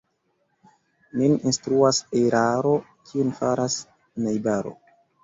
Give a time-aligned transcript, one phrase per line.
[1.19, 2.71] Nin instruas eraro,
[3.11, 3.77] kiun faras
[4.25, 4.73] najbaro.